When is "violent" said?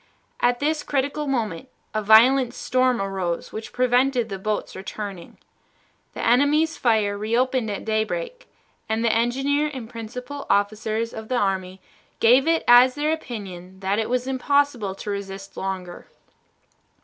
2.01-2.55